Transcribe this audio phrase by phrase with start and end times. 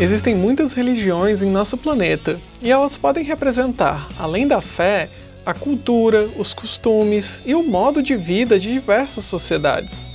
[0.00, 5.10] Existem muitas religiões em nosso planeta e elas podem representar, além da fé,
[5.44, 10.08] a cultura, os costumes e o modo de vida de diversas sociedades.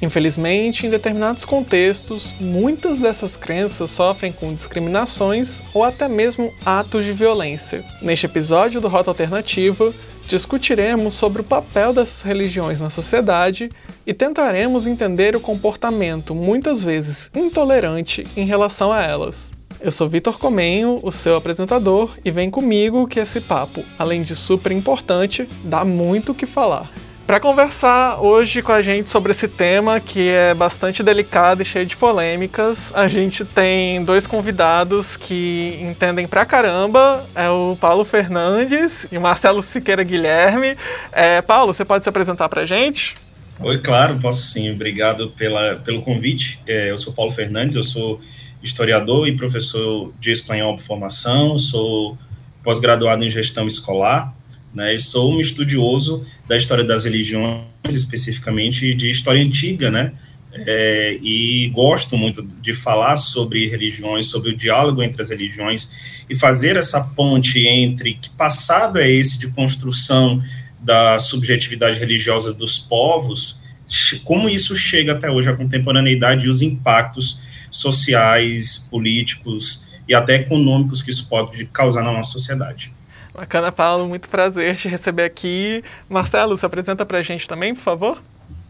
[0.00, 7.12] Infelizmente, em determinados contextos, muitas dessas crenças sofrem com discriminações ou até mesmo atos de
[7.12, 7.84] violência.
[8.00, 9.92] Neste episódio do Rota Alternativa,
[10.26, 13.70] discutiremos sobre o papel dessas religiões na sociedade
[14.06, 19.52] e tentaremos entender o comportamento muitas vezes intolerante em relação a elas.
[19.80, 24.36] Eu sou Vitor Comenho, o seu apresentador, e vem comigo que esse papo, além de
[24.36, 26.88] super importante, dá muito o que falar.
[27.26, 31.86] Para conversar hoje com a gente sobre esse tema que é bastante delicado e cheio
[31.86, 39.06] de polêmicas, a gente tem dois convidados que entendem pra caramba, é o Paulo Fernandes
[39.10, 40.76] e o Marcelo Siqueira Guilherme.
[41.12, 43.14] É, Paulo, você pode se apresentar pra gente?
[43.60, 44.72] Oi, claro, posso sim.
[44.72, 46.60] Obrigado pela, pelo convite.
[46.66, 48.20] É, eu sou Paulo Fernandes, eu sou
[48.62, 52.18] historiador e professor de espanhol por formação, sou
[52.62, 54.34] pós-graduado em gestão escolar,
[54.74, 60.12] né, sou um estudioso da história das religiões, especificamente de história antiga, né,
[60.54, 66.34] é, e gosto muito de falar sobre religiões, sobre o diálogo entre as religiões e
[66.34, 70.42] fazer essa ponte entre que passado é esse de construção
[70.78, 73.60] da subjetividade religiosa dos povos,
[74.24, 81.00] como isso chega até hoje à contemporaneidade e os impactos sociais, políticos e até econômicos
[81.00, 82.92] que isso pode causar na nossa sociedade.
[83.34, 85.82] Bacana, Paulo, muito prazer te receber aqui.
[86.08, 88.22] Marcelo, se apresenta para a gente também, por favor.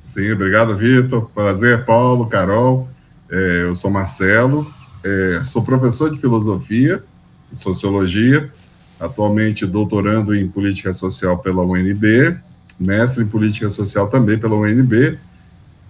[0.05, 1.31] Sim, obrigado, Vitor.
[1.35, 2.89] Prazer, Paulo, Carol.
[3.31, 4.71] É, eu sou Marcelo,
[5.03, 7.03] é, sou professor de filosofia
[7.51, 8.53] e sociologia,
[9.01, 12.37] atualmente doutorando em política social pela UNB,
[12.79, 15.19] mestre em política social também pela UNB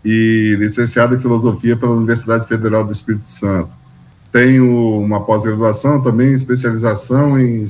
[0.05, 3.82] e licenciado em filosofia pela Universidade Federal do Espírito Santo.
[4.33, 7.63] Tenho uma pós-graduação também, especialização em,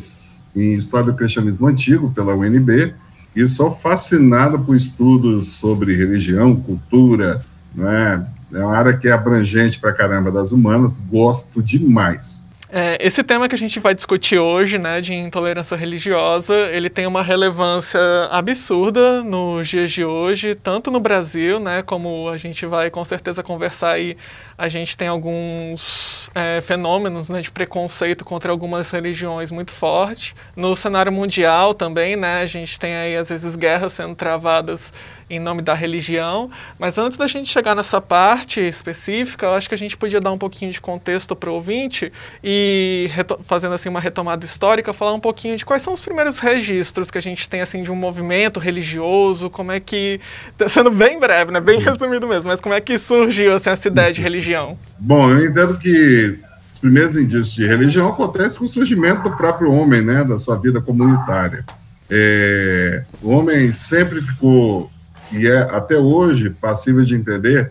[0.55, 2.95] em História do Cristianismo Antigo pela UNB,
[3.35, 7.45] e sou fascinado por estudos sobre religião, cultura,
[7.75, 8.25] não é?
[8.55, 12.47] É uma área que é abrangente para caramba das humanas, gosto demais.
[12.75, 17.07] É, esse tema que a gente vai discutir hoje, né, de intolerância religiosa, ele tem
[17.07, 18.01] uma relevância
[18.31, 23.43] absurda nos dias de hoje, tanto no Brasil, né, como a gente vai com certeza
[23.43, 24.17] conversar aí
[24.63, 30.37] a gente tem alguns é, fenômenos né, de preconceito contra algumas religiões muito forte.
[30.55, 34.93] No cenário mundial também, né, a gente tem aí às vezes guerras sendo travadas
[35.35, 36.51] em nome da religião.
[36.79, 40.33] Mas antes da gente chegar nessa parte específica, eu acho que a gente podia dar
[40.33, 42.13] um pouquinho de contexto para o ouvinte
[42.43, 43.09] e
[43.43, 47.19] fazendo assim uma retomada histórica, falar um pouquinho de quais são os primeiros registros que
[47.19, 50.21] a gente tem assim de um movimento religioso, como é que,
[50.69, 54.13] sendo bem breve, né, bem resumido mesmo, mas como é que surgiu assim, essa ideia
[54.13, 54.79] de religião religião?
[54.99, 56.39] Bom, eu entendo que
[56.69, 60.57] os primeiros indícios de religião acontecem com o surgimento do próprio homem, né, da sua
[60.57, 61.65] vida comunitária.
[62.11, 64.91] É, o homem sempre ficou,
[65.33, 67.71] e é até hoje, passível de entender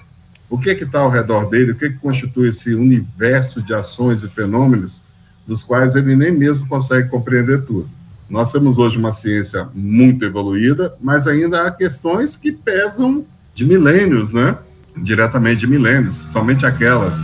[0.50, 3.62] o que é que está ao redor dele, o que, é que constitui esse universo
[3.62, 5.04] de ações e fenômenos
[5.48, 7.90] dos quais ele nem mesmo consegue compreender tudo.
[8.30, 14.34] Nós temos hoje uma ciência muito evoluída, mas ainda há questões que pesam de milênios,
[14.34, 14.58] né?
[14.98, 17.18] diretamente de milênios, principalmente aquela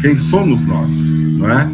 [0.00, 1.68] quem somos nós, não é?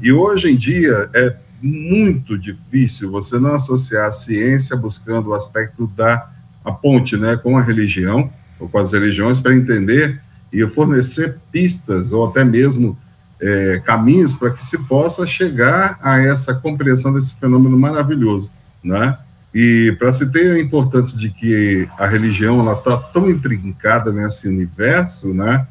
[0.00, 5.86] E hoje em dia é muito difícil você não associar a ciência buscando o aspecto
[5.88, 6.31] da
[6.64, 10.20] a ponte, né, com a religião ou com as religiões para entender
[10.52, 12.96] e fornecer pistas ou até mesmo
[13.40, 18.52] é, caminhos para que se possa chegar a essa compreensão desse fenômeno maravilhoso,
[18.84, 19.18] né?
[19.54, 25.34] E para se ter a importância de que a religião está tão intrincada nesse universo,
[25.34, 25.66] né,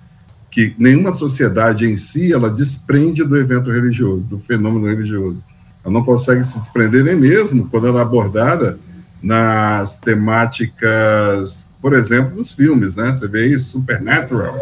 [0.51, 5.43] que nenhuma sociedade em si ela desprende do evento religioso, do fenômeno religioso.
[5.83, 8.77] Ela não consegue se desprender nem mesmo quando ela é abordada
[9.21, 13.11] nas temáticas, por exemplo, dos filmes, né?
[13.11, 14.55] Você vê isso, Supernatural,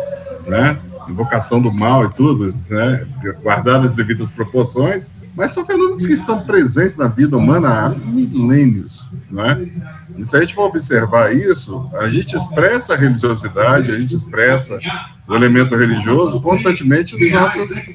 [0.48, 0.80] né?
[1.08, 3.08] Invocação do mal e tudo, né?
[3.42, 9.10] Guardadas as devidas proporções, mas são fenômenos que estão presentes na vida humana há milênios,
[9.32, 9.68] não é?
[10.18, 14.78] E se a gente for observar isso, a gente expressa a religiosidade, a gente expressa
[15.26, 17.86] o elemento religioso constantemente nas nossas,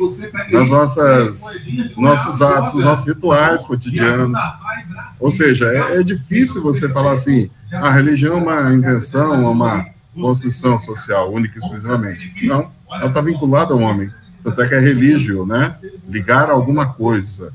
[0.51, 1.67] nas nossas
[1.97, 4.41] nossos atos, nos nossos rituais cotidianos.
[5.25, 10.77] Ou seja, é, é difícil você falar assim, a religião é uma invenção, uma construção
[10.77, 12.33] social única e exclusivamente.
[12.43, 14.11] Não, ela está vinculada ao homem
[14.45, 15.75] tanto é que é religio, né?
[16.07, 17.51] Ligar a alguma coisa,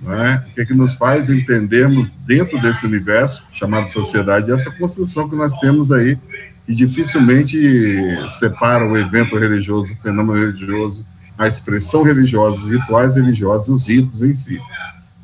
[0.00, 0.42] não é?
[0.48, 5.36] O que, é que nos faz entendermos dentro desse universo chamado sociedade essa construção que
[5.36, 6.18] nós temos aí
[6.64, 7.58] que dificilmente
[8.26, 11.06] separa o evento religioso, o fenômeno religioso
[11.36, 14.58] a expressão religiosa, os rituais religiosos, os ritos em si,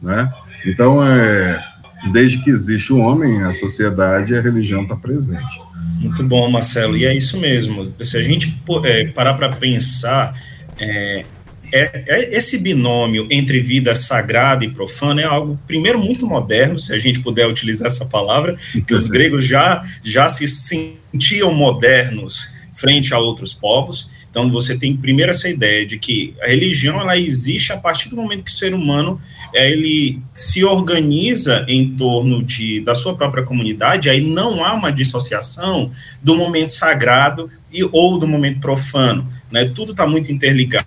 [0.02, 0.30] né?
[0.66, 1.64] Então, é,
[2.12, 5.60] desde que existe o homem, a sociedade, a religião está presente.
[6.00, 6.96] Muito bom, Marcelo.
[6.96, 7.92] E é isso mesmo.
[8.02, 10.34] Se a gente é, parar para pensar,
[10.78, 11.24] é,
[11.72, 16.92] é, é, esse binômio entre vida sagrada e profana é algo, primeiro, muito moderno, se
[16.92, 18.56] a gente puder utilizar essa palavra,
[18.86, 24.09] que os gregos já, já se sentiam modernos frente a outros povos.
[24.30, 28.16] Então, você tem primeiro essa ideia de que a religião ela existe a partir do
[28.16, 29.20] momento que o ser humano
[29.52, 35.90] ele se organiza em torno de, da sua própria comunidade, aí não há uma dissociação
[36.22, 39.64] do momento sagrado e, ou do momento profano, né?
[39.74, 40.86] Tudo está muito interligado.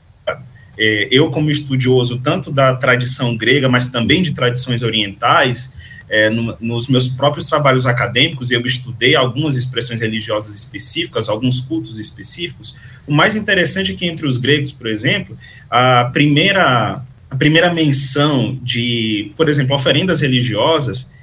[0.77, 5.75] É, eu, como estudioso tanto da tradição grega, mas também de tradições orientais,
[6.13, 11.97] é, no, nos meus próprios trabalhos acadêmicos, eu estudei algumas expressões religiosas específicas, alguns cultos
[11.97, 12.75] específicos.
[13.07, 15.35] O mais interessante é que entre os gregos, por exemplo,
[15.67, 21.15] a primeira a primeira menção de, por exemplo, oferendas religiosas,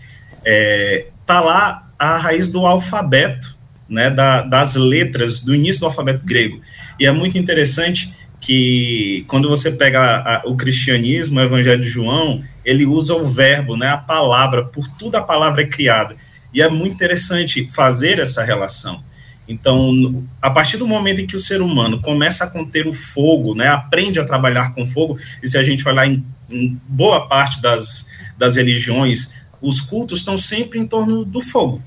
[0.44, 3.56] é, tá lá a raiz do alfabeto,
[3.88, 6.60] né, da, das letras do início do alfabeto grego.
[6.98, 11.88] E é muito interessante que quando você pega a, a, o cristianismo, o evangelho de
[11.88, 16.16] João, ele usa o verbo, né, a palavra, por tudo a palavra é criada.
[16.52, 19.02] E é muito interessante fazer essa relação.
[19.48, 23.54] Então, a partir do momento em que o ser humano começa a conter o fogo,
[23.54, 27.60] né, aprende a trabalhar com fogo, e se a gente olhar em, em boa parte
[27.60, 28.08] das,
[28.38, 31.82] das religiões, os cultos estão sempre em torno do fogo.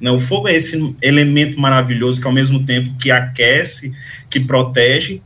[0.00, 0.10] Né?
[0.10, 3.92] O fogo é esse elemento maravilhoso que, ao mesmo tempo que aquece,
[4.30, 5.20] que protege,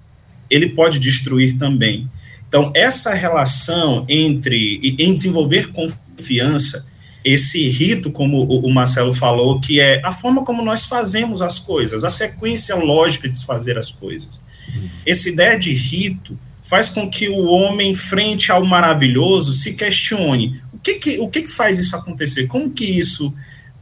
[0.50, 2.10] ele pode destruir também.
[2.48, 6.88] Então, essa relação entre em desenvolver confiança
[7.24, 12.04] esse rito, como o Marcelo falou, que é a forma como nós fazemos as coisas,
[12.04, 14.40] a sequência lógica de se fazer as coisas.
[15.04, 20.78] Essa ideia de rito faz com que o homem, frente ao maravilhoso, se questione: o
[20.78, 22.46] que, que, o que, que faz isso acontecer?
[22.46, 23.34] Como que isso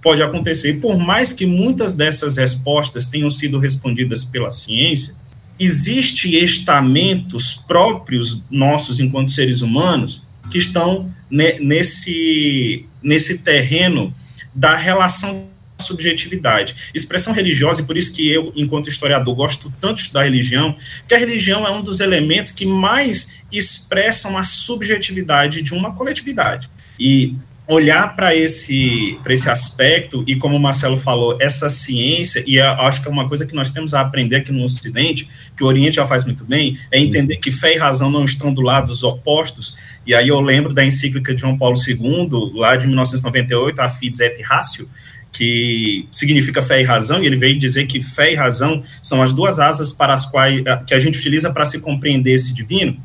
[0.02, 0.80] pode acontecer?
[0.80, 5.14] Por mais que muitas dessas respostas tenham sido respondidas pela ciência,
[5.58, 14.14] existem estamentos próprios nossos enquanto seres humanos que estão nesse, nesse terreno
[14.54, 16.90] da relação subjetividade.
[16.94, 20.76] Expressão religiosa, e por isso que eu, enquanto historiador, gosto tanto da religião,
[21.06, 26.68] que a religião é um dos elementos que mais expressam a subjetividade de uma coletividade.
[26.98, 27.34] E
[27.68, 33.08] olhar para esse, esse aspecto, e como o Marcelo falou, essa ciência, e acho que
[33.08, 36.06] é uma coisa que nós temos a aprender aqui no Ocidente, que o Oriente já
[36.06, 39.76] faz muito bem, é entender que fé e razão não estão do lado dos opostos,
[40.06, 44.20] e aí eu lembro da encíclica de João Paulo II, lá de 1998, a Fides
[44.20, 44.88] et Ratio,
[45.32, 49.32] que significa fé e razão, e ele veio dizer que fé e razão são as
[49.32, 52.96] duas asas para as quais que a gente utiliza para se compreender esse divino.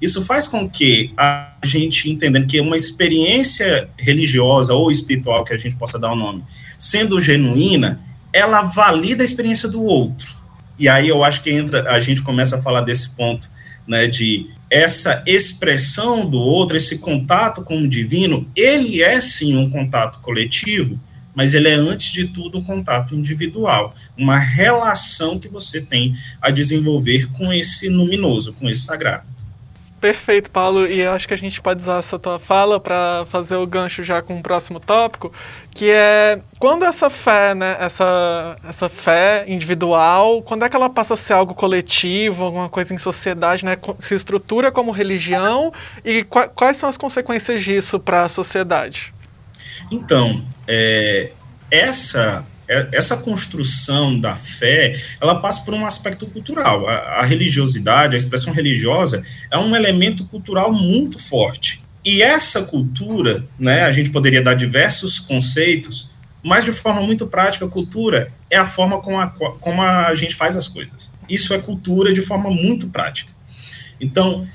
[0.00, 5.56] Isso faz com que a gente entendendo que uma experiência religiosa ou espiritual, que a
[5.58, 6.44] gente possa dar o um nome,
[6.78, 8.00] sendo genuína,
[8.32, 10.34] ela valida a experiência do outro.
[10.78, 13.48] E aí eu acho que entra, a gente começa a falar desse ponto,
[13.86, 19.70] né, de essa expressão do outro, esse contato com o divino, ele é sim um
[19.70, 20.98] contato coletivo,
[21.34, 26.50] mas ele é antes de tudo um contato individual, uma relação que você tem a
[26.50, 29.33] desenvolver com esse luminoso, com esse sagrado.
[30.04, 30.86] Perfeito, Paulo.
[30.86, 34.02] E eu acho que a gente pode usar essa tua fala para fazer o gancho
[34.02, 35.32] já com o próximo tópico,
[35.70, 41.14] que é quando essa fé, né, essa, essa fé individual, quando é que ela passa
[41.14, 45.72] a ser algo coletivo, alguma coisa em sociedade, né, se estrutura como religião
[46.04, 46.22] e
[46.54, 49.14] quais são as consequências disso para a sociedade?
[49.90, 51.30] Então, é,
[51.70, 56.88] essa essa construção da fé, ela passa por um aspecto cultural.
[56.88, 61.82] A, a, religiosidade, a expressão religiosa, é um elemento cultural muito forte.
[62.04, 66.10] E essa cultura, né, a gente poderia dar diversos conceitos,
[66.42, 70.56] mas de forma muito prática, cultura é a forma como a, como a gente faz
[70.56, 71.12] as coisas.
[71.28, 73.32] Isso é cultura de forma muito prática.
[73.98, 74.46] Então,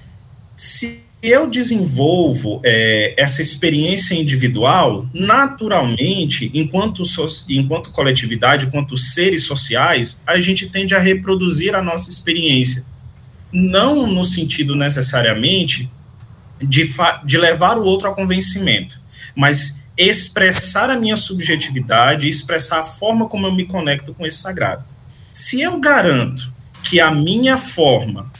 [0.55, 10.23] se eu desenvolvo é, essa experiência individual, naturalmente, enquanto, so, enquanto coletividade, enquanto seres sociais,
[10.25, 12.85] a gente tende a reproduzir a nossa experiência.
[13.51, 15.91] Não no sentido necessariamente
[16.61, 16.89] de,
[17.25, 18.99] de levar o outro ao convencimento,
[19.35, 24.85] mas expressar a minha subjetividade, expressar a forma como eu me conecto com esse sagrado.
[25.33, 28.31] Se eu garanto que a minha forma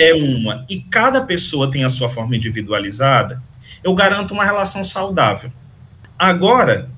[0.00, 3.42] é uma e cada pessoa tem a sua forma individualizada,
[3.84, 5.52] eu garanto uma relação saudável.
[6.18, 6.88] Agora,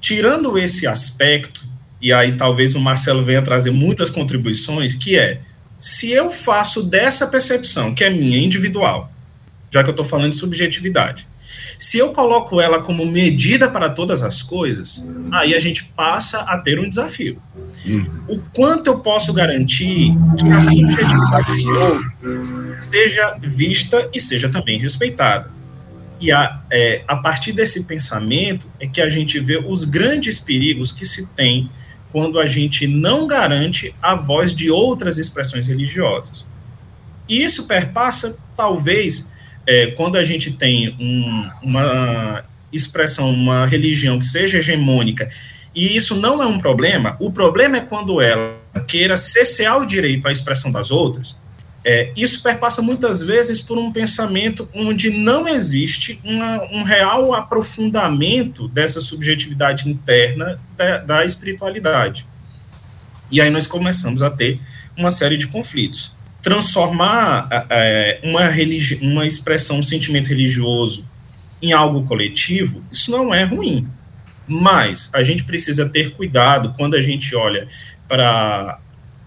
[0.00, 1.60] tirando esse aspecto,
[2.00, 5.40] e aí talvez o Marcelo venha trazer muitas contribuições, que é
[5.80, 9.12] se eu faço dessa percepção, que é minha, individual,
[9.72, 11.26] já que eu estou falando de subjetividade,
[11.78, 16.58] se eu coloco ela como medida para todas as coisas, aí a gente passa a
[16.58, 17.40] ter um desafio.
[17.86, 18.24] Uhum.
[18.26, 24.78] O quanto eu posso garantir que a subjetividade do outro seja vista e seja também
[24.78, 25.50] respeitada?
[26.20, 30.90] E a, é, a partir desse pensamento é que a gente vê os grandes perigos
[30.90, 31.70] que se tem
[32.10, 36.50] quando a gente não garante a voz de outras expressões religiosas.
[37.28, 39.30] E isso perpassa, talvez,
[39.68, 45.30] é, quando a gente tem um, uma expressão, uma religião que seja hegemônica,
[45.74, 48.56] e isso não é um problema, o problema é quando ela
[48.86, 51.38] queira cessear o direito à expressão das outras,
[51.84, 58.68] é, isso perpassa muitas vezes por um pensamento onde não existe uma, um real aprofundamento
[58.68, 62.26] dessa subjetividade interna da, da espiritualidade.
[63.30, 64.60] E aí nós começamos a ter
[64.96, 71.08] uma série de conflitos transformar é, uma, religi uma expressão, um sentimento religioso
[71.60, 73.88] em algo coletivo, isso não é ruim.
[74.46, 77.68] Mas a gente precisa ter cuidado quando a gente olha
[78.06, 78.78] para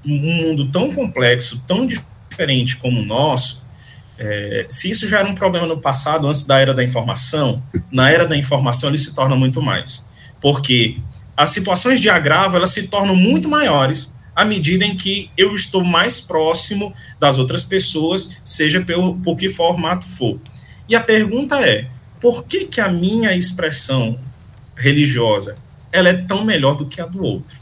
[0.06, 3.64] um mundo tão complexo, tão diferente como o nosso.
[4.18, 8.10] É, se isso já era um problema no passado, antes da era da informação, na
[8.10, 10.10] era da informação ele se torna muito mais.
[10.40, 10.98] Porque
[11.36, 15.84] as situações de agravo elas se tornam muito maiores à medida em que eu estou
[15.84, 20.40] mais próximo das outras pessoas, seja por, por que formato for.
[20.88, 24.20] E a pergunta é, por que, que a minha expressão
[24.76, 25.58] religiosa
[25.92, 27.60] ela é tão melhor do que a do outro?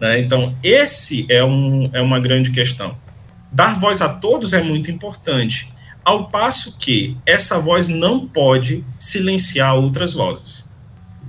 [0.00, 0.18] Né?
[0.18, 2.96] Então, esse é, um, é uma grande questão.
[3.52, 5.72] Dar voz a todos é muito importante,
[6.04, 10.68] ao passo que essa voz não pode silenciar outras vozes.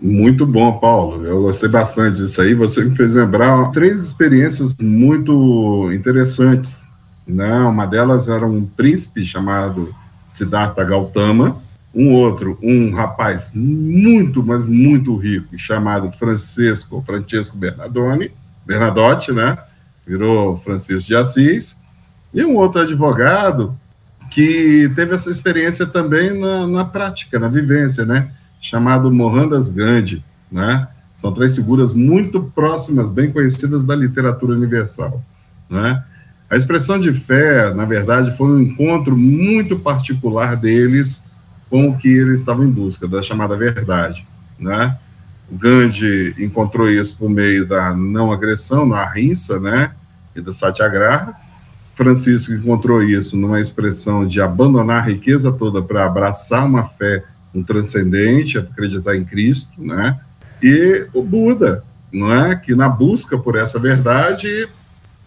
[0.03, 1.25] Muito bom, Paulo.
[1.25, 2.53] Eu gostei bastante disso aí.
[2.53, 6.86] Você me fez lembrar três experiências muito interessantes.
[7.25, 7.60] Né?
[7.60, 9.95] Uma delas era um príncipe chamado
[10.27, 11.62] Siddhartha Gautama,
[11.95, 18.29] um outro, um rapaz muito, mas muito rico, chamado Francisco, Francesco Bernardoni,
[18.65, 19.57] Bernadotte, né?
[20.05, 21.81] Virou Francisco de Assis,
[22.33, 23.77] e um outro advogado
[24.29, 28.31] que teve essa experiência também na, na prática, na vivência, né?
[28.63, 30.88] Chamado Mohandas Gandhi, né?
[31.13, 35.22] São três figuras muito próximas, bem conhecidas da literatura universal,
[35.70, 36.01] né?
[36.50, 41.24] A expressão de fé, na verdade, foi um encontro muito particular deles
[41.70, 44.25] com o que eles estavam em busca, da chamada verdade,
[44.58, 44.98] né?
[45.51, 49.91] O Gandhi encontrou isso por meio da não agressão, na rinça, né?
[50.34, 51.34] E da satyagraha.
[51.96, 57.63] Francisco encontrou isso numa expressão de abandonar a riqueza toda para abraçar uma fé um
[57.63, 60.19] transcendente, acreditar em Cristo, né?
[60.62, 62.55] E o Buda, não é?
[62.55, 64.67] Que na busca por essa verdade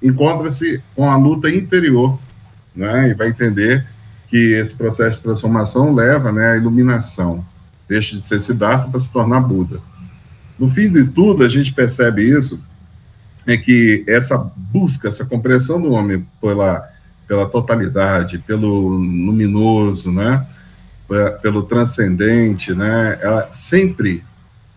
[0.02, 2.18] encontra-se com a luta interior,
[2.74, 3.10] né?
[3.10, 3.86] E vai entender
[4.28, 7.44] que esse processo de transformação leva, né, à iluminação.
[7.88, 9.80] Deixa de ser Siddhartha para se tornar Buda.
[10.58, 12.60] No fim de tudo, a gente percebe isso
[13.46, 16.90] é que essa busca, essa compreensão do homem pela
[17.26, 20.46] pela totalidade, pelo luminoso, né?
[21.42, 23.18] Pelo transcendente, né?
[23.20, 24.24] Ela sempre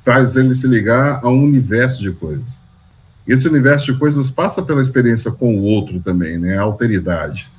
[0.05, 2.67] faz ele se ligar a um universo de coisas.
[3.27, 6.57] Esse universo de coisas passa pela experiência com o outro também, né?
[6.57, 7.49] A alteridade.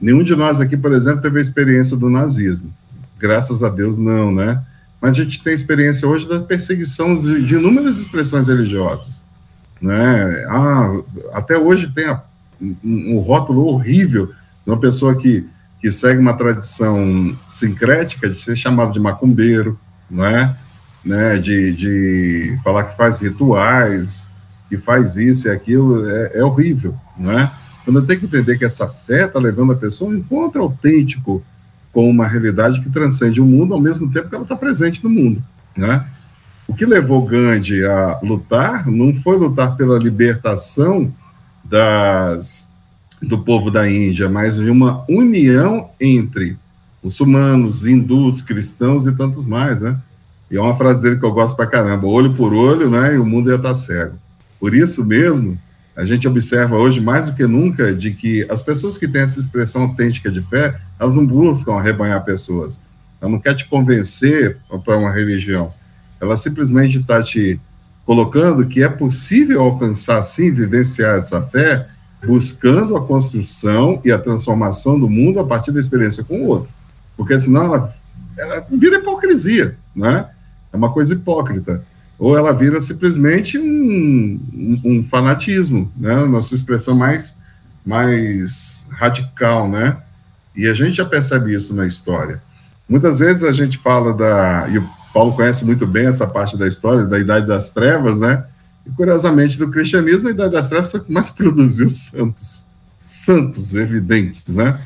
[0.00, 2.72] Nenhum de nós aqui, por exemplo, teve a experiência do nazismo.
[3.18, 4.60] Graças a Deus, não, né?
[5.00, 9.26] Mas a gente tem a experiência hoje da perseguição de, de inúmeras expressões religiosas.
[9.80, 10.44] Né?
[10.48, 11.00] Ah,
[11.32, 12.22] até hoje tem a,
[12.60, 15.48] um, um rótulo horrível de uma pessoa que
[15.82, 19.76] que segue uma tradição sincrética de ser chamado de macumbeiro,
[20.08, 20.56] não é?
[21.04, 24.30] Né, de, de falar que faz rituais,
[24.68, 27.50] que faz isso e aquilo, é, é horrível, não é?
[27.84, 31.42] Eu tenho que entender que essa fé está levando a pessoa a um encontro autêntico
[31.92, 35.10] com uma realidade que transcende o mundo, ao mesmo tempo que ela está presente no
[35.10, 35.42] mundo,
[35.76, 36.06] né?
[36.68, 41.12] O que levou Gandhi a lutar não foi lutar pela libertação
[41.64, 42.71] das
[43.22, 46.56] do povo da Índia, mas de uma união entre
[47.02, 49.98] muçulmanos, hindus, cristãos e tantos mais, né?
[50.50, 53.18] E é uma frase dele que eu gosto pra caramba, olho por olho, né, e
[53.18, 54.14] o mundo ia estar cego.
[54.60, 55.58] Por isso mesmo,
[55.96, 59.40] a gente observa hoje mais do que nunca de que as pessoas que têm essa
[59.40, 62.82] expressão autêntica de fé, elas não buscam arrebanhar pessoas.
[63.20, 65.70] Ela não quer te convencer para uma religião.
[66.20, 67.58] Ela simplesmente está te
[68.04, 71.88] colocando que é possível alcançar, sim, vivenciar essa fé
[72.24, 76.70] buscando a construção e a transformação do mundo a partir da experiência com o outro.
[77.16, 77.94] Porque senão ela,
[78.38, 80.28] ela vira hipocrisia, né?
[80.72, 81.84] É uma coisa hipócrita.
[82.18, 86.26] Ou ela vira simplesmente um, um, um fanatismo, né?
[86.26, 87.42] Na sua expressão mais
[87.84, 89.98] mais radical, né?
[90.54, 92.42] E a gente já percebe isso na história.
[92.88, 94.68] Muitas vezes a gente fala da.
[94.68, 98.44] E o Paulo conhece muito bem essa parte da história, da Idade das Trevas, né?
[98.86, 102.66] E curiosamente, do cristianismo, a Idade das Trevas foi o que mais produziu santos.
[103.00, 104.80] Santos evidentes, né?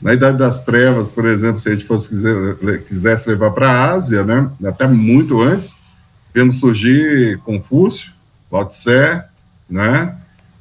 [0.00, 3.92] Na Idade das Trevas, por exemplo, se a gente fosse quiser, quisesse levar para a
[3.92, 4.50] Ásia, né?
[4.64, 5.76] Até muito antes,
[6.34, 8.10] vemos surgir Confúcio,
[8.50, 9.22] Lao Tse,
[9.68, 10.16] né?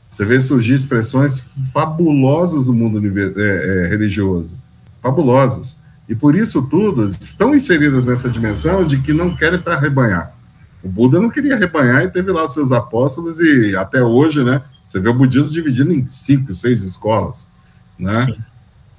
[0.09, 3.01] Você vê surgir expressões fabulosas no mundo
[3.37, 4.59] é, é, religioso,
[5.01, 5.79] fabulosas.
[6.07, 10.35] E por isso tudo estão inseridas nessa dimensão de que não querem para arrebanhar.
[10.83, 14.61] O Buda não queria arrebanhar e teve lá os seus apóstolos e até hoje, né?
[14.85, 17.51] Você vê o budismo dividido em cinco, seis escolas,
[17.97, 18.13] né?
[18.13, 18.37] Sim.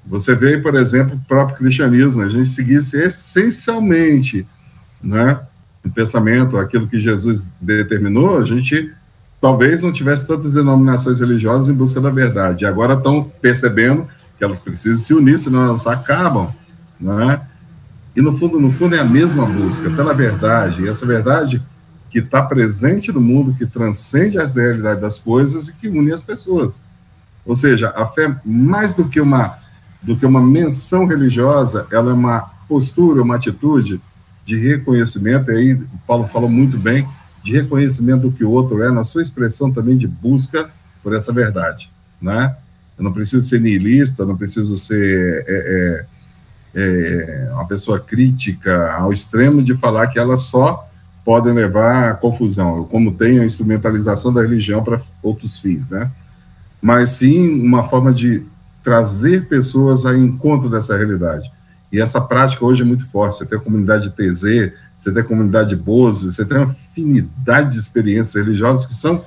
[0.06, 4.46] Você vê, por exemplo, o próprio cristianismo, a gente seguisse essencialmente,
[5.02, 5.40] né?
[5.84, 8.92] O pensamento, aquilo que Jesus determinou, a gente
[9.40, 12.64] talvez não tivesse tantas denominações religiosas em busca da verdade.
[12.64, 14.06] E agora estão percebendo
[14.38, 16.54] que elas precisam se unir, senão elas acabam,
[17.00, 17.40] né?
[18.14, 20.82] E no fundo, no fundo é a mesma busca pela verdade.
[20.82, 21.62] E essa verdade
[22.12, 26.22] que está presente no mundo, que transcende as realidades das coisas e que une as
[26.22, 26.82] pessoas.
[27.44, 29.60] Ou seja, a fé mais do que uma
[30.02, 34.00] do que uma menção religiosa, ela é uma postura, uma atitude
[34.44, 35.50] de reconhecimento.
[35.50, 37.08] E aí Paulo falou muito bem
[37.42, 40.70] de reconhecimento do que o outro é, na sua expressão também de busca
[41.04, 41.90] por essa verdade,
[42.20, 42.56] né?
[42.98, 46.06] Eu não preciso ser niilista, não preciso ser é,
[46.74, 50.88] é, é, uma pessoa crítica ao extremo de falar que elas só
[51.24, 56.10] podem levar à confusão, como tem a instrumentalização da religião para outros fins, né?
[56.80, 58.44] Mas sim uma forma de
[58.82, 61.50] trazer pessoas ao encontro dessa realidade.
[61.92, 63.36] E essa prática hoje é muito forte.
[63.36, 66.70] Você tem a comunidade de TZ, você tem a comunidade de Boze, você tem uma
[66.70, 69.24] infinidade de experiências religiosas que são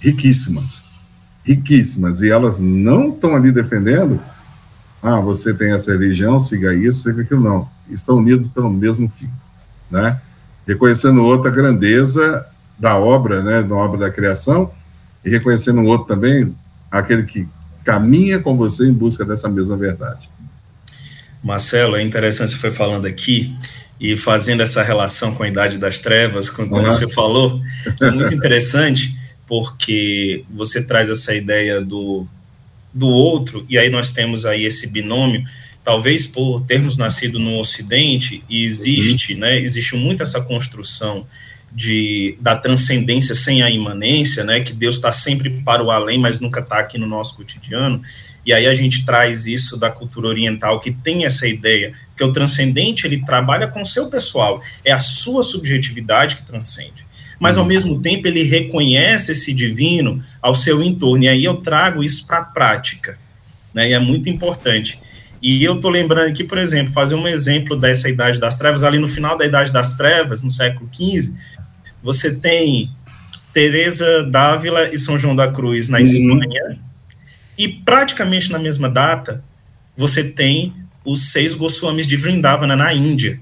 [0.00, 0.84] riquíssimas.
[1.44, 2.20] Riquíssimas.
[2.20, 4.20] E elas não estão ali defendendo,
[5.02, 7.68] ah, você tem essa religião, siga isso, siga aquilo, não.
[7.88, 9.30] Estão unidos pelo mesmo fim,
[9.90, 10.20] né?
[10.66, 12.46] Reconhecendo outra grandeza
[12.78, 14.72] da obra, né, da obra da criação,
[15.24, 16.54] e reconhecendo o outro também,
[16.90, 17.48] aquele que
[17.84, 20.28] caminha com você em busca dessa mesma verdade.
[21.42, 23.56] Marcelo, é interessante você foi falando aqui
[24.00, 26.84] e fazendo essa relação com a Idade das Trevas, quando uhum.
[26.84, 27.60] você falou,
[28.00, 32.26] é muito interessante porque você traz essa ideia do,
[32.92, 35.44] do outro, e aí nós temos aí esse binômio,
[35.84, 39.40] talvez por termos nascido no Ocidente, e existe, uhum.
[39.40, 41.26] né, existe muito essa construção
[41.74, 46.38] de, da transcendência sem a imanência, né, que Deus está sempre para o além, mas
[46.38, 48.00] nunca está aqui no nosso cotidiano,
[48.44, 52.32] e aí a gente traz isso da cultura oriental, que tem essa ideia, que o
[52.32, 57.06] transcendente, ele trabalha com o seu pessoal, é a sua subjetividade que transcende,
[57.40, 57.68] mas ao uhum.
[57.68, 62.38] mesmo tempo ele reconhece esse divino ao seu entorno, e aí eu trago isso para
[62.38, 63.18] a prática,
[63.74, 65.00] né, e é muito importante,
[65.42, 68.98] e eu estou lembrando aqui, por exemplo, fazer um exemplo dessa Idade das Trevas, ali
[68.98, 71.34] no final da Idade das Trevas, no século XV,
[72.00, 72.90] você tem
[73.52, 76.04] Teresa Dávila e São João da Cruz na uhum.
[76.04, 76.78] Espanha,
[77.58, 79.42] e praticamente na mesma data,
[79.96, 80.72] você tem
[81.04, 83.40] os seis Goswamis de Vrindavana na Índia,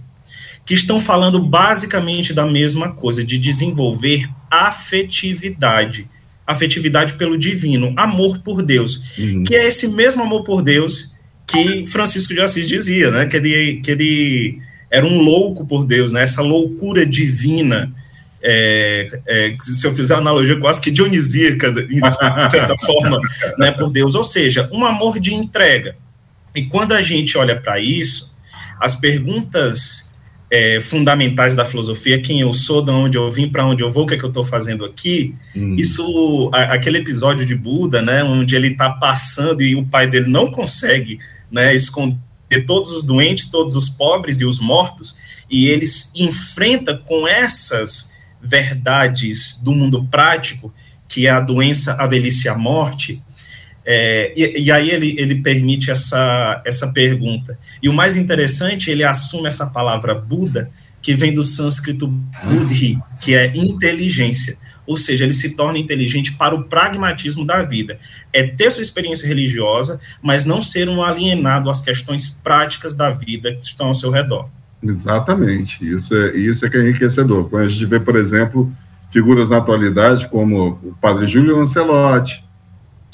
[0.65, 6.09] que estão falando basicamente da mesma coisa, de desenvolver afetividade,
[6.47, 9.45] afetividade pelo divino, amor por Deus, uhum.
[9.45, 11.15] que é esse mesmo amor por Deus
[11.51, 14.59] que Francisco de Assis dizia, né, que ele, que ele
[14.91, 17.93] era um louco por Deus, né, essa loucura divina
[18.43, 22.01] é, é, se eu fizer analogia quase que dionisíaca, de
[22.51, 23.21] certa forma,
[23.59, 25.97] né, por Deus, ou seja, um amor de entrega.
[26.55, 28.35] E quando a gente olha para isso,
[28.81, 30.11] as perguntas
[30.51, 34.05] é, fundamentais da filosofia, quem eu sou, de onde eu vim, para onde eu vou,
[34.05, 35.77] o que é que eu estou fazendo aqui, hum.
[35.79, 40.29] isso, a, aquele episódio de Buda, né, onde ele está passando e o pai dele
[40.29, 41.19] não consegue
[41.51, 42.19] né, esconder
[42.67, 45.17] todos os doentes, todos os pobres e os mortos,
[45.51, 50.73] e eles enfrenta com essas verdades do mundo prático,
[51.09, 53.23] que é a doença, a velhice e a morte,
[53.85, 57.59] é, e, e, aí ele, ele permite essa, essa pergunta.
[57.83, 60.71] E o mais interessante, ele assume essa palavra Buda,
[61.03, 64.59] que vem do sânscrito Buddhi, que é inteligência.
[64.91, 67.97] Ou seja, ele se torna inteligente para o pragmatismo da vida.
[68.33, 73.55] É ter sua experiência religiosa, mas não ser um alienado às questões práticas da vida
[73.55, 74.49] que estão ao seu redor.
[74.83, 77.49] Exatamente, isso é, isso é que é enriquecedor.
[77.49, 78.69] Quando a gente vê, por exemplo,
[79.13, 82.45] figuras na atualidade como o padre Júlio Lancelotti,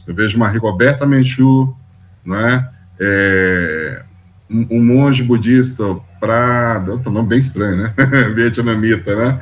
[0.07, 1.77] eu vejo uma Rigoberta Menchú,
[2.25, 2.71] né?
[2.99, 4.03] É,
[4.49, 5.85] um, um, monge budista
[6.19, 7.95] para, outro nome bem estranho, né?
[8.35, 9.41] Vietnamita, né?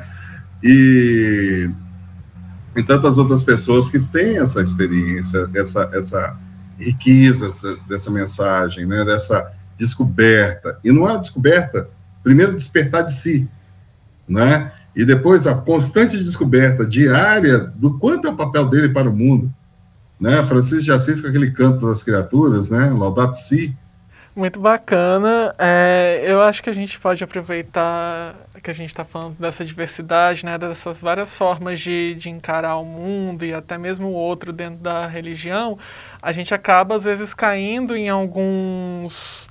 [0.61, 1.69] E,
[2.75, 6.37] e tantas outras pessoas que têm essa experiência, essa, essa,
[6.77, 10.77] riqueza dessa, dessa mensagem, né, dessa descoberta.
[10.83, 11.87] E não é descoberta,
[12.23, 13.47] primeiro despertar de si,
[14.27, 14.71] né?
[14.95, 19.51] E depois a constante descoberta diária do quanto é o papel dele para o mundo,
[20.19, 20.41] né?
[20.43, 22.89] Francisco de Assis com aquele canto das criaturas, né?
[22.89, 23.75] Laudato Si.
[24.33, 25.53] Muito bacana.
[25.57, 28.35] É, eu acho que a gente pode aproveitar
[28.65, 32.83] que a gente está falando dessa diversidade, né, dessas várias formas de, de encarar o
[32.83, 35.77] mundo e até mesmo o outro dentro da religião,
[36.19, 39.47] a gente acaba às vezes caindo em alguns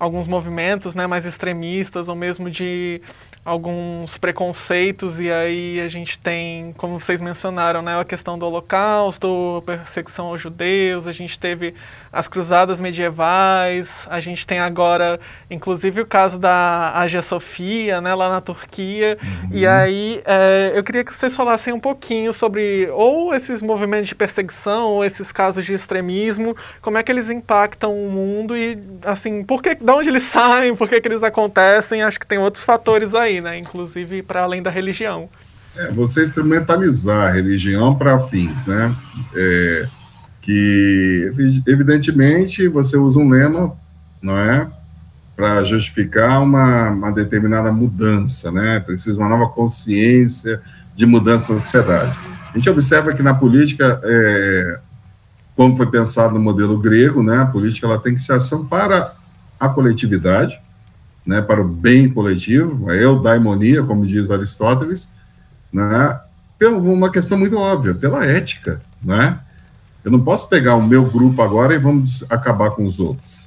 [0.00, 3.00] alguns movimentos né, mais extremistas ou mesmo de
[3.46, 9.62] alguns preconceitos e aí a gente tem, como vocês mencionaram, né, a questão do Holocausto,
[9.64, 11.72] perseguição aos judeus, a gente teve
[12.12, 18.30] as cruzadas medievais, a gente tem agora, inclusive, o caso da Hagia Sofia, né, lá
[18.30, 19.50] na Turquia, uhum.
[19.52, 24.14] e aí é, eu queria que vocês falassem um pouquinho sobre ou esses movimentos de
[24.16, 29.44] perseguição, ou esses casos de extremismo, como é que eles impactam o mundo e, assim,
[29.44, 32.64] por que, de onde eles saem, por que, que eles acontecem, acho que tem outros
[32.64, 33.58] fatores aí, né?
[33.58, 35.28] Inclusive para além da religião.
[35.76, 38.94] É, você instrumentalizar a religião para fins, né?
[39.34, 39.88] É,
[40.40, 41.30] que
[41.66, 43.76] evidentemente você usa um lema,
[44.22, 44.70] não é,
[45.34, 48.80] para justificar uma, uma, determinada mudança, né?
[48.80, 50.62] Precisa uma nova consciência
[50.94, 52.16] de mudança na sociedade.
[52.54, 54.78] A gente observa que na política, é,
[55.54, 57.38] como foi pensado no modelo grego, né?
[57.38, 59.14] A política ela tem que ser ação para
[59.60, 60.58] a coletividade,
[61.26, 65.10] né, para o bem coletivo, a eudaimonia, como diz Aristóteles,
[65.72, 66.20] né,
[66.58, 69.40] por uma questão muito óbvia, pela ética, né?
[70.04, 73.46] Eu não posso pegar o meu grupo agora e vamos acabar com os outros.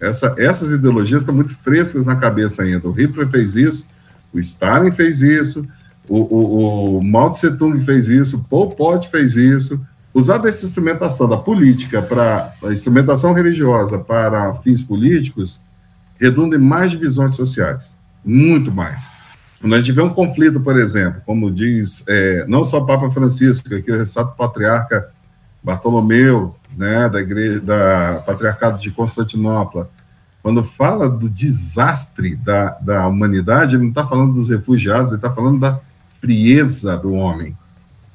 [0.00, 2.88] Essa, essas ideologias estão muito frescas na cabeça ainda.
[2.88, 3.86] O Hitler fez isso,
[4.32, 5.68] o Stalin fez isso,
[6.08, 9.84] o, o, o Mao Tse Tung fez isso, Pol Pot fez isso.
[10.12, 15.62] Usar essa instrumentação da política para a instrumentação religiosa para fins políticos
[16.20, 19.10] redunda em mais divisões sociais, muito mais.
[19.60, 23.10] Quando a gente vê um conflito, por exemplo, como diz é, não só o Papa
[23.10, 25.08] Francisco, aqui o ressato patriarca
[25.62, 29.90] Bartolomeu, né, da igreja, da patriarcado de Constantinopla,
[30.42, 35.30] quando fala do desastre da, da humanidade, ele não está falando dos refugiados, ele está
[35.30, 35.78] falando da
[36.18, 37.56] frieza do homem,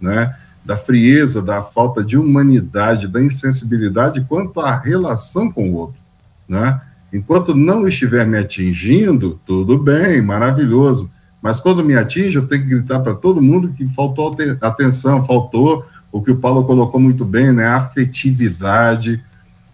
[0.02, 0.36] né?
[0.66, 6.02] da frieza, da falta de humanidade, da insensibilidade quanto à relação com o outro.
[6.50, 6.82] Né?
[7.16, 11.10] Enquanto não estiver me atingindo, tudo bem, maravilhoso.
[11.42, 15.86] Mas quando me atinge, eu tenho que gritar para todo mundo que faltou atenção, faltou
[16.12, 17.68] o que o Paulo colocou muito bem, né?
[17.68, 19.24] Afetividade,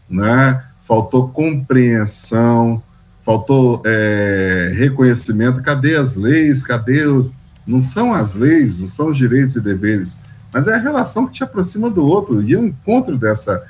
[0.07, 0.63] né?
[0.81, 2.83] Faltou compreensão,
[3.23, 5.63] faltou é, reconhecimento.
[5.63, 6.61] Cadê as leis?
[6.61, 7.31] Cadê os...
[7.65, 10.19] Não são as leis, não são os direitos e deveres,
[10.53, 13.63] mas é a relação que te aproxima do outro e o encontro dessa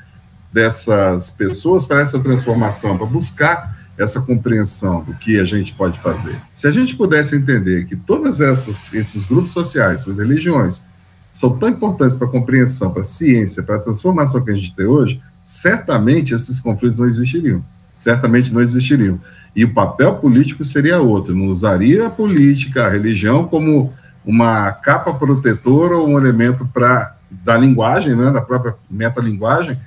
[0.51, 6.35] dessas pessoas para essa transformação, para buscar essa compreensão do que a gente pode fazer.
[6.53, 10.85] Se a gente pudesse entender que todos esses grupos sociais, essas religiões,
[11.31, 14.75] são tão importantes para a compreensão, para a ciência, para a transformação que a gente
[14.75, 17.63] tem hoje, certamente esses conflitos não existiriam.
[17.93, 19.19] Certamente não existiriam.
[19.55, 21.35] E o papel político seria outro.
[21.35, 23.93] Não usaria a política, a religião, como
[24.25, 29.79] uma capa protetora ou um elemento para da linguagem, né, da própria metalinguagem,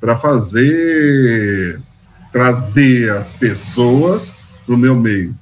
[0.00, 1.80] para fazer
[2.32, 5.34] trazer as pessoas para o meu meio.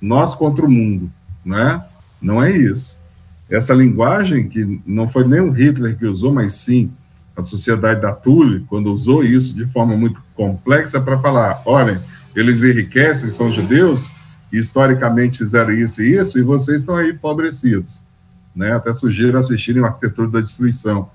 [0.00, 1.10] Nós contra o mundo,
[1.44, 1.84] né?
[2.20, 3.00] Não é isso.
[3.48, 6.90] Essa linguagem que não foi nem o Hitler que usou, mas sim
[7.36, 12.02] a sociedade da Tule, quando usou isso de forma muito complexa para falar, olha,
[12.34, 14.10] eles enriquecem, são judeus,
[14.52, 18.04] historicamente fizeram isso e isso, e vocês estão aí empobrecidos.
[18.54, 18.72] Né?
[18.72, 21.08] Até sugiro assistirem o Arquitetura da Destruição,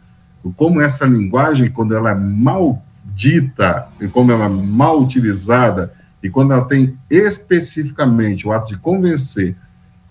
[0.53, 2.83] como essa linguagem, quando ela é mal
[3.15, 8.77] dita, e como ela é mal utilizada, e quando ela tem especificamente o ato de
[8.77, 9.55] convencer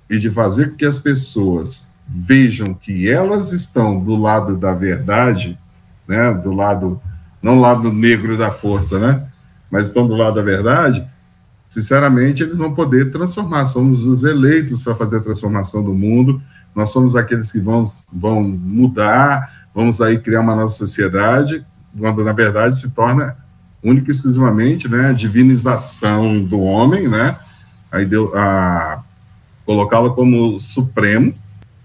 [0.09, 5.59] e de fazer com que as pessoas vejam que elas estão do lado da verdade,
[6.07, 7.01] né, do lado,
[7.43, 9.27] não do lado negro da força, né,
[9.71, 11.07] mas estão do lado da verdade,
[11.69, 13.67] sinceramente, eles vão poder transformar.
[13.67, 16.41] Somos os eleitos para fazer a transformação do mundo,
[16.75, 21.65] nós somos aqueles que vão, vão mudar, vamos aí criar uma nova sociedade,
[21.99, 23.37] quando na verdade se torna
[23.83, 27.37] única e exclusivamente, né, a divinização do homem, né,
[27.93, 29.03] aí deu a
[29.67, 31.35] colocá-lo como supremo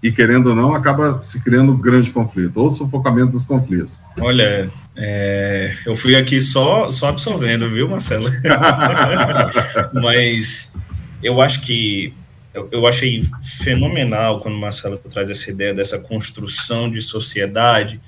[0.02, 4.00] e querendo ou não acaba se criando um grande conflito ou sufocamento dos conflitos.
[4.18, 8.30] Olha, é, eu fui aqui só só absorvendo, viu, Marcelo?
[9.92, 10.74] Mas
[11.22, 12.14] eu acho que
[12.54, 18.00] eu, eu achei fenomenal quando o Marcelo traz essa ideia dessa construção de sociedade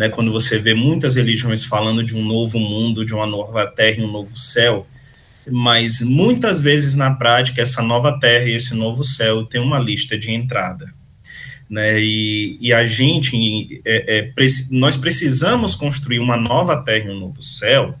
[0.00, 3.98] né, quando você vê muitas religiões falando de um novo mundo, de uma nova terra
[3.98, 4.86] e um novo céu,
[5.50, 10.18] mas muitas vezes na prática essa nova terra e esse novo céu tem uma lista
[10.18, 10.86] de entrada.
[11.68, 17.20] Né, e, e a gente, é, é, nós precisamos construir uma nova terra e um
[17.20, 17.94] novo céu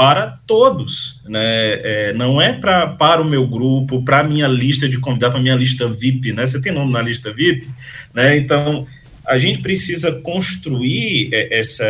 [0.00, 4.88] para todos, né, é, não é pra, para o meu grupo, para a minha lista
[4.88, 7.68] de convidados, para a minha lista VIP, né, você tem nome na lista VIP,
[8.14, 8.86] né, então
[9.26, 11.84] a gente precisa construir é, essa,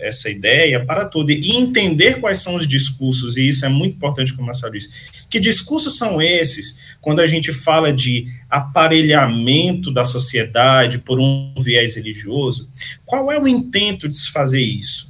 [0.00, 4.32] essa ideia para tudo e entender quais são os discursos, e isso é muito importante,
[4.32, 5.10] como a Marcelo disse.
[5.28, 11.94] Que discursos são esses quando a gente fala de aparelhamento da sociedade por um viés
[11.94, 12.72] religioso?
[13.04, 15.09] Qual é o intento de se fazer isso?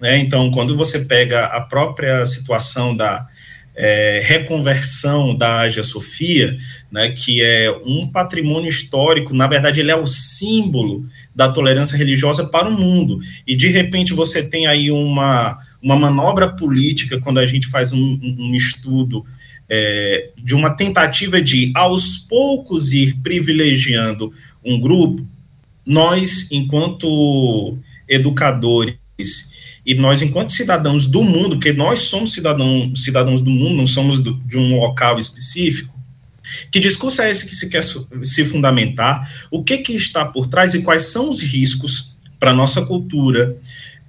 [0.00, 3.26] É, então, quando você pega a própria situação da
[3.74, 6.56] é, reconversão da Ágia Sofia,
[6.90, 12.46] né, que é um patrimônio histórico, na verdade, ele é o símbolo da tolerância religiosa
[12.46, 13.18] para o mundo.
[13.46, 18.18] E, de repente, você tem aí uma, uma manobra política, quando a gente faz um,
[18.22, 19.24] um estudo
[19.68, 24.32] é, de uma tentativa de, aos poucos, ir privilegiando
[24.64, 25.26] um grupo,
[25.84, 27.78] nós, enquanto
[28.08, 28.96] educadores
[29.86, 34.18] e nós, enquanto cidadãos do mundo, porque nós somos cidadão, cidadãos do mundo, não somos
[34.18, 35.94] do, de um local específico,
[36.72, 39.30] que discurso é esse que se quer se fundamentar?
[39.50, 43.56] O que, que está por trás e quais são os riscos para a nossa cultura,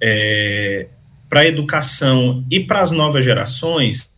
[0.00, 0.88] é,
[1.28, 4.10] para a educação e para as novas gerações,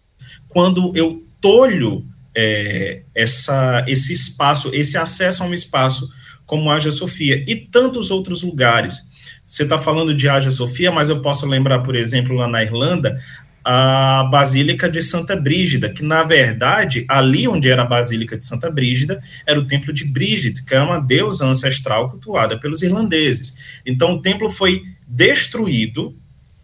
[0.49, 6.11] quando eu tolho é, essa, esse espaço, esse acesso a um espaço
[6.47, 9.10] como a Hagia Sofia e tantos outros lugares
[9.47, 13.21] você está falando de Hagia Sofia, mas eu posso lembrar, por exemplo, lá na Irlanda,
[13.65, 18.71] a Basílica de Santa Brígida, que na verdade, ali onde era a Basílica de Santa
[18.71, 23.57] Brígida, era o templo de Brígida, que era uma deusa ancestral cultuada pelos irlandeses.
[23.85, 26.17] Então o templo foi destruído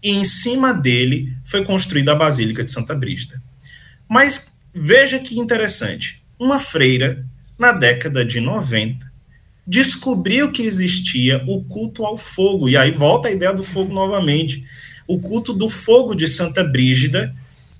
[0.02, 3.42] e em cima dele foi construída a Basílica de Santa Brígida.
[4.08, 7.26] Mas veja que interessante, uma freira
[7.58, 9.05] na década de 90
[9.66, 14.64] descobriu que existia o culto ao fogo, e aí volta a ideia do fogo novamente,
[15.08, 17.34] o culto do fogo de Santa Brígida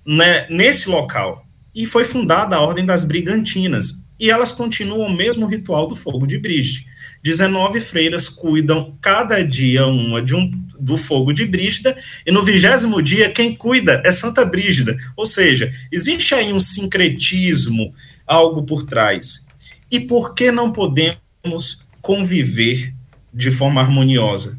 [0.04, 1.46] né, nesse local.
[1.74, 6.26] E foi fundada a Ordem das Brigantinas, e elas continuam o mesmo ritual do fogo
[6.26, 6.86] de Brígida.
[7.22, 13.02] 19 freiras cuidam cada dia uma de um, do fogo de Brígida, e no vigésimo
[13.02, 14.96] dia quem cuida é Santa Brígida.
[15.16, 17.94] Ou seja, existe aí um sincretismo,
[18.26, 19.46] algo por trás.
[19.90, 22.92] E por que não podemos podemos conviver
[23.32, 24.58] de forma harmoniosa.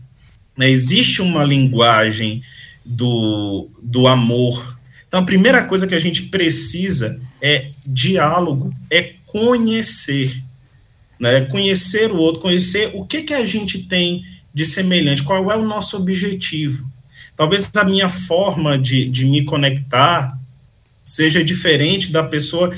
[0.58, 0.69] Né?
[0.69, 2.41] Existe uma linguagem
[2.86, 4.78] do, do amor.
[5.08, 10.41] Então, a primeira coisa que a gente precisa é diálogo, é conhecer.
[11.19, 11.41] Né?
[11.41, 14.23] Conhecer o outro, conhecer o que, que a gente tem
[14.54, 16.89] de semelhante, qual é o nosso objetivo.
[17.36, 20.37] Talvez a minha forma de, de me conectar
[21.08, 22.76] seja diferente da pessoa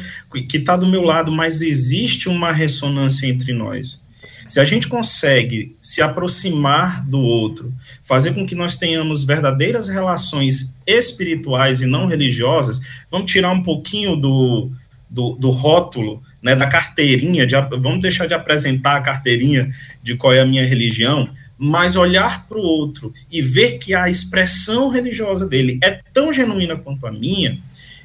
[0.48, 4.06] que está do meu lado, mas existe uma ressonância entre nós.
[4.46, 10.80] Se a gente consegue se aproximar do outro, fazer com que nós tenhamos verdadeiras relações
[10.86, 14.70] espirituais e não religiosas, vamos tirar um pouquinho do,
[15.10, 20.34] do, do rótulo, né, da carteirinha, de, vamos deixar de apresentar a carteirinha de qual
[20.34, 25.48] é a minha religião, mas olhar para o outro e ver que a expressão religiosa
[25.48, 27.60] dele é tão genuína quanto a minha,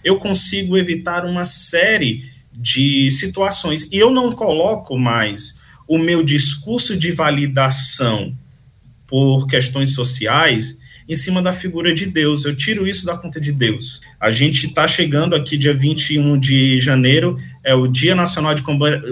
[0.04, 3.90] eu consigo evitar uma série de situações.
[3.90, 8.36] E eu não coloco mais o meu discurso de validação
[9.06, 12.44] por questões sociais em cima da figura de Deus.
[12.44, 14.00] Eu tiro isso da conta de Deus.
[14.18, 18.62] A gente está chegando aqui, dia 21 de janeiro, é o Dia Nacional de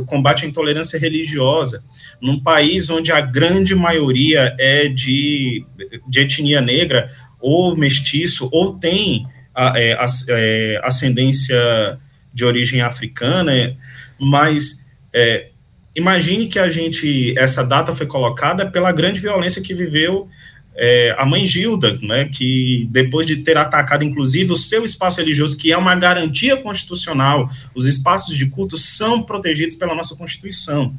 [0.06, 1.84] Combate à Intolerância Religiosa,
[2.20, 5.66] num país onde a grande maioria é de,
[6.08, 9.96] de etnia negra, ou mestiço, ou tem é,
[10.28, 11.98] é, ascendência
[12.32, 13.76] de origem africana,
[14.18, 15.48] mas é,
[15.94, 20.28] imagine que a gente, essa data foi colocada pela grande violência que viveu
[20.74, 25.58] é, a mãe Gilda, né, que depois de ter atacado, inclusive, o seu espaço religioso,
[25.58, 30.94] que é uma garantia constitucional, os espaços de culto são protegidos pela nossa Constituição.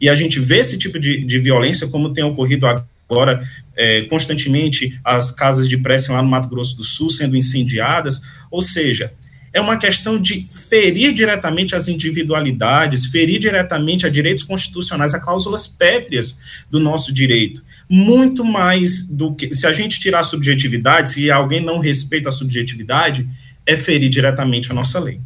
[0.00, 2.66] E a gente vê esse tipo de, de violência, como tem ocorrido
[3.08, 3.42] agora
[3.76, 8.62] é, constantemente, as casas de prece lá no Mato Grosso do Sul sendo incendiadas, ou
[8.62, 9.12] seja,
[9.52, 15.66] é uma questão de ferir diretamente as individualidades, ferir diretamente a direitos constitucionais, a cláusulas
[15.66, 16.38] pétreas
[16.70, 17.64] do nosso direito.
[17.88, 19.54] Muito mais do que.
[19.54, 23.26] Se a gente tirar a subjetividade, se alguém não respeita a subjetividade,
[23.64, 25.20] é ferir diretamente a nossa lei.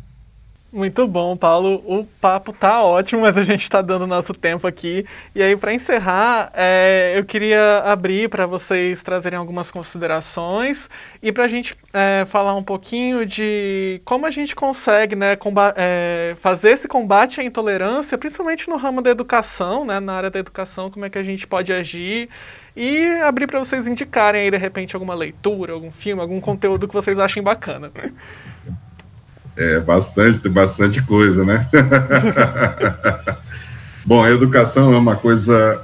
[0.72, 1.82] Muito bom, Paulo.
[1.84, 5.04] O papo tá ótimo, mas a gente está dando nosso tempo aqui.
[5.34, 10.88] E aí, para encerrar, é, eu queria abrir para vocês trazerem algumas considerações
[11.20, 15.36] e para a gente é, falar um pouquinho de como a gente consegue né,
[15.74, 20.38] é, fazer esse combate à intolerância, principalmente no ramo da educação, né, na área da
[20.38, 22.28] educação, como é que a gente pode agir
[22.76, 26.94] e abrir para vocês indicarem aí, de repente, alguma leitura, algum filme, algum conteúdo que
[26.94, 27.90] vocês achem bacana.
[29.56, 31.68] É bastante, bastante coisa, né?
[34.06, 35.82] Bom, a educação é uma coisa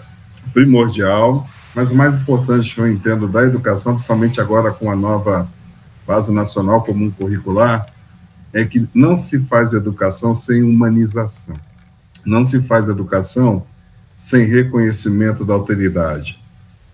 [0.53, 5.49] primordial, mas o mais importante que eu entendo da educação, principalmente agora com a nova
[6.07, 7.87] Base Nacional Comum Curricular,
[8.53, 11.59] é que não se faz educação sem humanização.
[12.25, 13.67] Não se faz educação
[14.17, 16.41] sem reconhecimento da alteridade.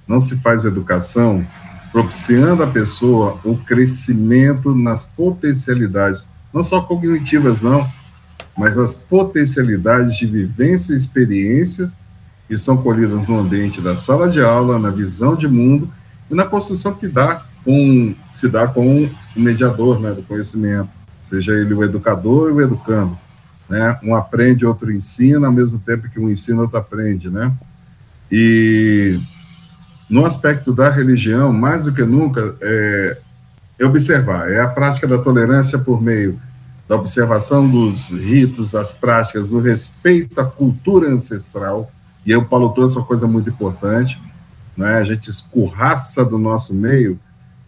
[0.09, 1.47] Não se faz educação
[1.93, 7.89] propiciando à pessoa o crescimento nas potencialidades não só cognitivas, não,
[8.57, 11.99] mas as potencialidades de vivência e experiências
[12.49, 15.91] que são colhidas no ambiente da sala de aula, na visão de mundo
[16.31, 20.91] e na construção que dá com, se dá com o mediador né, do conhecimento,
[21.23, 23.17] seja ele o educador e o educando.
[23.69, 23.99] Né?
[24.03, 27.31] Um aprende, outro ensina, ao mesmo tempo que um ensina, outro aprende.
[27.31, 27.51] Né?
[28.31, 29.19] E
[30.11, 33.19] no aspecto da religião, mais do que nunca, é,
[33.83, 36.39] é observar, é a prática da tolerância por meio
[36.89, 41.91] da observação dos ritos, das práticas, do respeito à cultura ancestral.
[42.25, 44.21] E aí o Paulo trouxe uma coisa muito importante,
[44.77, 44.97] né?
[44.97, 47.19] a gente escurraça do nosso meio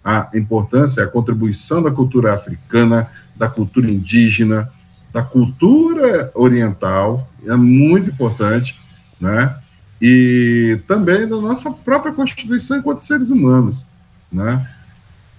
[0.05, 4.71] a importância, a contribuição da cultura africana, da cultura indígena,
[5.11, 8.79] da cultura oriental, é muito importante,
[9.19, 9.57] né?
[10.03, 13.87] E também da nossa própria constituição enquanto seres humanos,
[14.31, 14.69] né?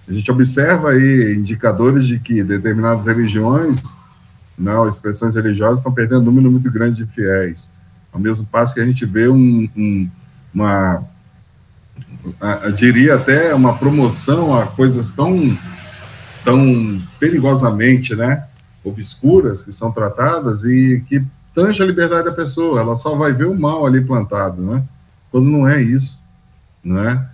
[0.08, 3.96] A gente observa aí indicadores de que determinadas religiões,
[4.56, 7.70] não, expressões religiosas, estão perdendo um número muito grande de fiéis.
[8.12, 10.08] Ao mesmo passo que a gente vê um, um,
[10.54, 11.04] uma,
[12.64, 15.58] eu diria até uma promoção a coisas tão,
[16.44, 18.46] tão perigosamente, né,
[18.84, 21.22] obscuras que são tratadas e que
[21.54, 22.80] tange a liberdade da pessoa.
[22.80, 24.84] Ela só vai ver o mal ali plantado, né?
[25.30, 26.22] Quando não é isso,
[26.82, 27.28] não é?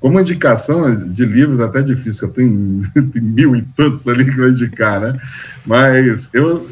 [0.00, 2.82] Como indicação de livros, até difícil, eu tenho,
[3.14, 5.20] mil e tantos ali que eu indicar, né?
[5.66, 6.70] Mas eu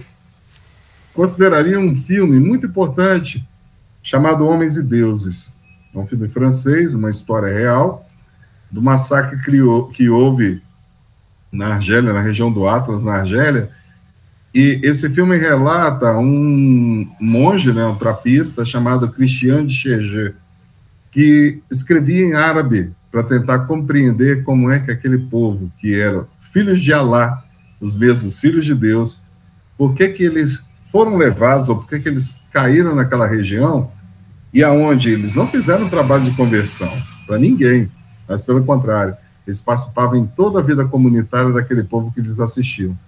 [1.12, 3.46] consideraria um filme muito importante
[4.02, 5.56] chamado Homens e Deuses.
[5.92, 8.08] É um filme francês, uma história real,
[8.70, 9.38] do massacre
[9.92, 10.62] que houve
[11.50, 13.70] na Argélia, na região do Atlas, na Argélia.
[14.54, 20.34] E esse filme relata um monge, né, um trapista, chamado Christian de Chergé,
[21.10, 26.80] que escrevia em árabe para tentar compreender como é que aquele povo, que era filhos
[26.80, 27.44] de Alá,
[27.80, 29.22] os mesmos filhos de Deus,
[29.76, 33.90] por que, que eles foram levados, ou por que, que eles caíram naquela região,
[34.52, 36.90] e aonde eles não fizeram trabalho de conversão
[37.26, 37.90] para ninguém,
[38.28, 39.16] mas pelo contrário,
[39.46, 42.98] eles participavam em toda a vida comunitária daquele povo que eles assistiam.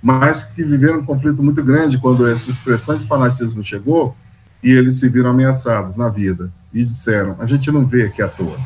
[0.00, 4.16] Mas que viveram um conflito muito grande quando essa expressão de fanatismo chegou
[4.62, 8.28] e eles se viram ameaçados na vida e disseram: a gente não vê aqui à
[8.28, 8.58] toa.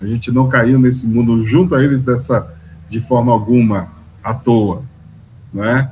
[0.00, 2.54] A gente não caiu nesse mundo junto a eles dessa,
[2.88, 4.84] de forma alguma à toa,
[5.52, 5.90] não é?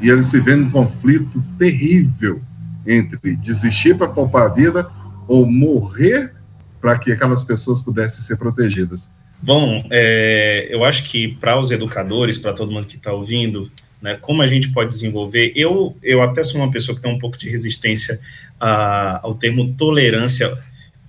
[0.00, 2.40] E eles se vêem num conflito terrível
[2.86, 4.88] entre desistir para poupar a vida
[5.26, 6.34] ou morrer
[6.80, 9.10] para que aquelas pessoas pudessem ser protegidas.
[9.42, 13.70] Bom, é, eu acho que para os educadores, para todo mundo que está ouvindo,
[14.00, 17.18] né, como a gente pode desenvolver, eu, eu até sou uma pessoa que tem um
[17.18, 18.20] pouco de resistência
[18.60, 20.56] a, ao termo tolerância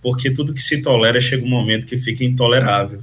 [0.05, 3.01] porque tudo que se tolera chega um momento que fica intolerável.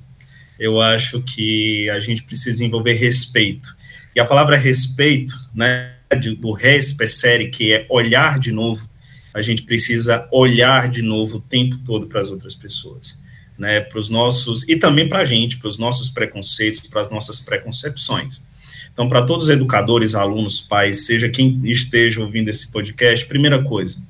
[0.56, 3.76] Eu acho que a gente precisa desenvolver respeito.
[4.14, 5.94] E a palavra respeito, né,
[6.38, 8.88] do res pesere, que é olhar de novo,
[9.34, 13.18] a gente precisa olhar de novo o tempo todo para as outras pessoas,
[13.58, 17.10] né, para os nossos, e também para a gente, para os nossos preconceitos, para as
[17.10, 18.44] nossas preconcepções.
[18.92, 24.00] Então, para todos os educadores, alunos, pais, seja quem esteja ouvindo esse podcast, primeira coisa,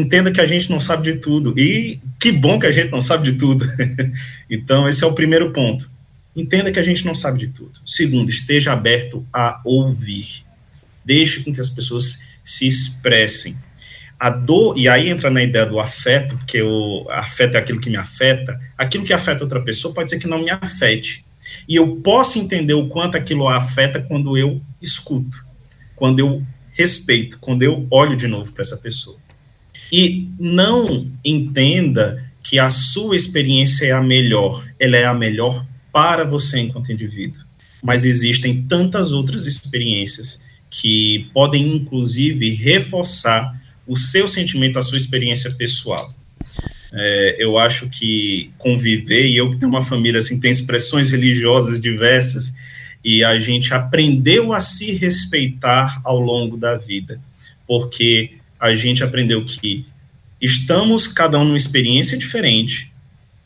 [0.00, 1.58] entenda que a gente não sabe de tudo.
[1.58, 3.66] E que bom que a gente não sabe de tudo.
[4.50, 5.90] então, esse é o primeiro ponto.
[6.34, 7.80] Entenda que a gente não sabe de tudo.
[7.86, 10.44] Segundo, esteja aberto a ouvir.
[11.04, 13.56] Deixe com que as pessoas se expressem.
[14.18, 17.90] A dor, e aí entra na ideia do afeto, porque o afeto é aquilo que
[17.90, 18.58] me afeta.
[18.76, 21.24] Aquilo que afeta outra pessoa pode ser que não me afete.
[21.68, 25.44] E eu posso entender o quanto aquilo afeta quando eu escuto,
[25.94, 26.42] quando eu
[26.72, 29.18] respeito, quando eu olho de novo para essa pessoa.
[29.92, 36.24] E não entenda que a sua experiência é a melhor, ela é a melhor para
[36.24, 37.42] você enquanto indivíduo.
[37.82, 45.50] Mas existem tantas outras experiências que podem, inclusive, reforçar o seu sentimento, a sua experiência
[45.52, 46.12] pessoal.
[46.92, 51.80] É, eu acho que conviver, e eu que tenho uma família assim, tem expressões religiosas
[51.80, 52.54] diversas,
[53.04, 57.20] e a gente aprendeu a se respeitar ao longo da vida,
[57.66, 59.84] porque a gente aprendeu que
[60.40, 62.92] estamos cada um numa experiência diferente,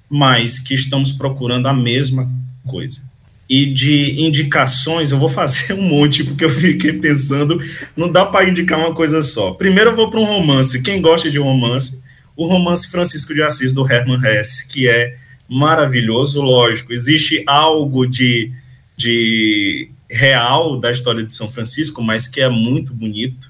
[0.08, 2.30] mas que estamos procurando a mesma
[2.66, 3.08] coisa.
[3.48, 7.61] E de indicações, eu vou fazer um monte, porque eu fiquei pensando,
[7.96, 9.52] não dá para indicar uma coisa só.
[9.52, 10.82] Primeiro eu vou para um romance.
[10.82, 12.00] Quem gosta de romance,
[12.36, 15.16] o romance Francisco de Assis, do Hermann Hesse, que é
[15.48, 16.92] maravilhoso, lógico.
[16.92, 18.52] Existe algo de,
[18.96, 23.49] de real da história de São Francisco, mas que é muito bonito.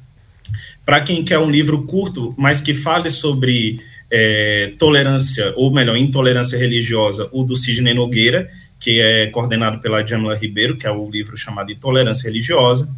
[0.91, 3.79] Para quem quer um livro curto, mas que fale sobre
[4.11, 10.37] é, tolerância, ou melhor, intolerância religiosa, o do Sidney Nogueira, que é coordenado pela Jamila
[10.37, 12.93] Ribeiro, que é o livro chamado Intolerância Religiosa,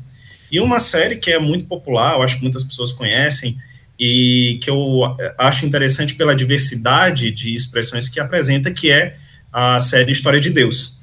[0.51, 3.59] e uma série que é muito popular, eu acho que muitas pessoas conhecem,
[4.01, 9.19] e que eu acho interessante pela diversidade de expressões que apresenta, que é
[9.53, 10.97] a série História de Deus.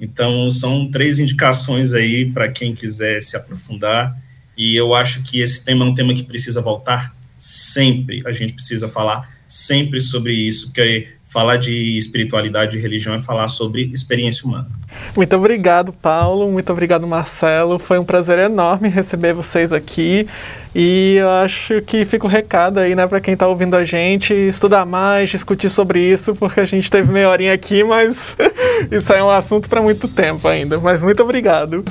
[0.00, 4.20] Então, são três indicações aí para quem quiser se aprofundar,
[4.62, 8.52] e eu acho que esse tema é um tema que precisa voltar sempre, a gente
[8.52, 14.46] precisa falar sempre sobre isso, porque falar de espiritualidade e religião é falar sobre experiência
[14.46, 14.68] humana.
[15.16, 16.48] Muito obrigado, Paulo.
[16.52, 17.76] Muito obrigado, Marcelo.
[17.76, 20.28] Foi um prazer enorme receber vocês aqui.
[20.74, 24.32] E eu acho que fica o recado aí, né, para quem está ouvindo a gente,
[24.32, 28.36] estudar mais, discutir sobre isso, porque a gente teve meia horinha aqui, mas
[28.92, 30.78] isso é um assunto para muito tempo ainda.
[30.78, 31.82] Mas muito obrigado.